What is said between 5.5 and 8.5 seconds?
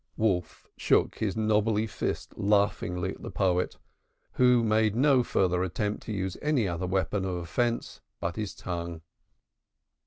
effort to use any other weapon of offence but